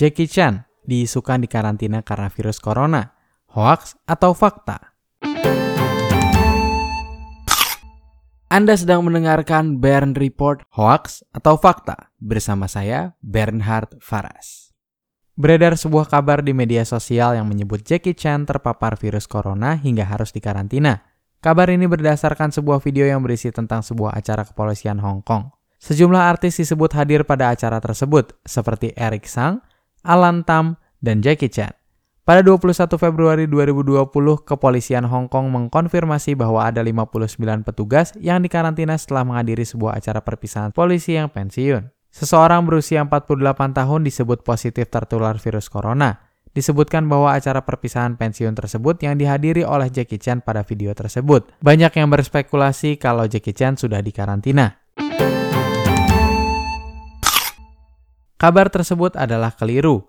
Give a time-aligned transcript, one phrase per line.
[0.00, 3.12] Jackie Chan diisukan dikarantina karena virus corona.
[3.52, 4.96] Hoax atau fakta?
[8.48, 14.72] Anda sedang mendengarkan Bern Report Hoax atau Fakta bersama saya Bernhard Faras.
[15.36, 20.32] Beredar sebuah kabar di media sosial yang menyebut Jackie Chan terpapar virus corona hingga harus
[20.32, 21.04] dikarantina.
[21.44, 25.52] Kabar ini berdasarkan sebuah video yang berisi tentang sebuah acara kepolisian Hong Kong.
[25.76, 29.60] Sejumlah artis disebut hadir pada acara tersebut, seperti Eric Sang,
[30.04, 31.72] Alan Tam, dan Jackie Chan.
[32.24, 34.06] Pada 21 Februari 2020,
[34.46, 40.70] kepolisian Hong Kong mengkonfirmasi bahwa ada 59 petugas yang dikarantina setelah menghadiri sebuah acara perpisahan
[40.70, 41.90] polisi yang pensiun.
[42.14, 46.30] Seseorang berusia 48 tahun disebut positif tertular virus corona.
[46.50, 51.46] Disebutkan bahwa acara perpisahan pensiun tersebut yang dihadiri oleh Jackie Chan pada video tersebut.
[51.62, 54.82] Banyak yang berspekulasi kalau Jackie Chan sudah dikarantina.
[58.40, 60.08] Kabar tersebut adalah keliru.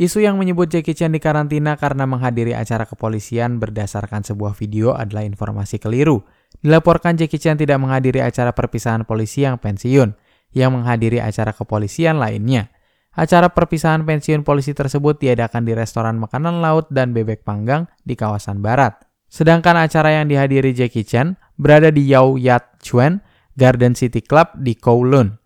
[0.00, 5.76] Isu yang menyebut Jackie Chan dikarantina karena menghadiri acara kepolisian berdasarkan sebuah video adalah informasi
[5.76, 6.24] keliru.
[6.64, 10.16] Dilaporkan Jackie Chan tidak menghadiri acara perpisahan polisi yang pensiun,
[10.56, 12.72] yang menghadiri acara kepolisian lainnya.
[13.12, 18.64] Acara perpisahan pensiun polisi tersebut diadakan di restoran makanan laut dan bebek panggang di kawasan
[18.64, 18.96] barat.
[19.28, 23.20] Sedangkan acara yang dihadiri Jackie Chan berada di Yau Yat Chuan
[23.52, 25.45] Garden City Club di Kowloon.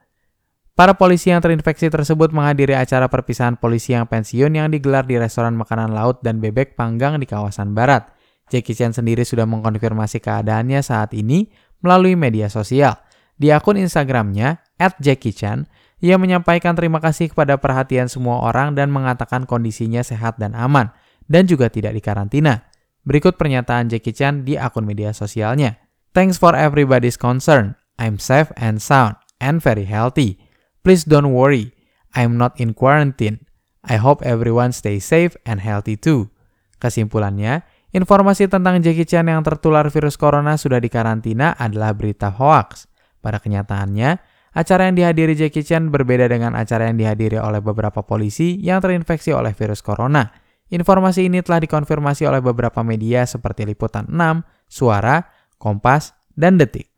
[0.78, 5.52] Para polisi yang terinfeksi tersebut menghadiri acara perpisahan polisi yang pensiun yang digelar di restoran
[5.58, 8.08] makanan laut dan bebek panggang di kawasan barat.
[8.48, 11.52] Jackie Chan sendiri sudah mengkonfirmasi keadaannya saat ini
[11.84, 12.96] melalui media sosial.
[13.36, 15.68] Di akun Instagramnya, at Jackie Chan,
[16.00, 20.92] ia menyampaikan terima kasih kepada perhatian semua orang dan mengatakan kondisinya sehat dan aman,
[21.28, 22.64] dan juga tidak dikarantina.
[23.04, 25.76] Berikut pernyataan Jackie Chan di akun media sosialnya.
[26.16, 27.76] Thanks for everybody's concern.
[28.00, 30.39] I'm safe and sound and very healthy.
[30.80, 31.76] Please don't worry,
[32.16, 33.44] I'm not in quarantine.
[33.84, 36.32] I hope everyone stay safe and healthy too.
[36.80, 42.88] Kesimpulannya, informasi tentang Jackie Chan yang tertular virus corona sudah dikarantina adalah berita hoax.
[43.20, 44.16] Pada kenyataannya,
[44.56, 49.36] acara yang dihadiri Jackie Chan berbeda dengan acara yang dihadiri oleh beberapa polisi yang terinfeksi
[49.36, 50.28] oleh virus corona.
[50.70, 56.89] Informasi ini telah dikonfirmasi oleh beberapa media seperti Liputan 6, Suara, Kompas, dan Detik.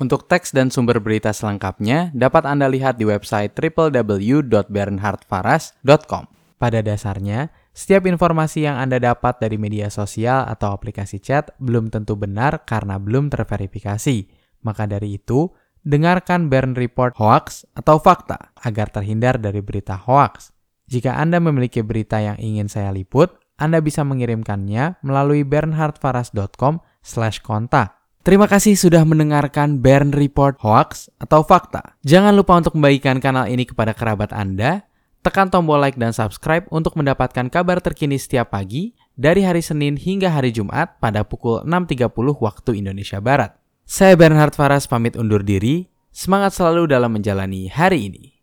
[0.00, 6.32] Untuk teks dan sumber berita selengkapnya dapat Anda lihat di website www.bernhardfaras.com.
[6.62, 12.14] Pada dasarnya, setiap informasi yang Anda dapat dari media sosial atau aplikasi chat belum tentu
[12.14, 14.30] benar karena belum terverifikasi.
[14.62, 15.50] Maka dari itu,
[15.82, 20.54] dengarkan Bern Report hoax atau fakta agar terhindar dari berita hoax.
[20.86, 28.01] Jika Anda memiliki berita yang ingin saya liput, Anda bisa mengirimkannya melalui bernhardfaras.com/kontak.
[28.22, 31.98] Terima kasih sudah mendengarkan Bern Report Hoax atau Fakta.
[32.06, 34.86] Jangan lupa untuk membagikan kanal ini kepada kerabat Anda.
[35.26, 40.30] Tekan tombol like dan subscribe untuk mendapatkan kabar terkini setiap pagi dari hari Senin hingga
[40.30, 43.58] hari Jumat pada pukul 6.30 waktu Indonesia Barat.
[43.82, 45.90] Saya Bernhard Faras pamit undur diri.
[46.14, 48.38] Semangat selalu dalam menjalani hari ini.